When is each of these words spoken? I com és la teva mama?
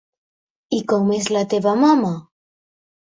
I 0.77 0.79
com 0.93 1.13
és 1.17 1.29
la 1.37 1.43
teva 1.53 1.77
mama? 1.85 2.11